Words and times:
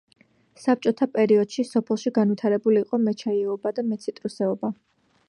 საბჭოტა 0.61 1.07
პერიოდში 1.17 1.65
სოფელში 1.71 2.13
განვითარებული 2.15 2.81
იყო 2.85 3.01
მეჩაიეობა 3.05 3.75
და 3.81 3.85
მეციტრუსეობა. 3.91 4.73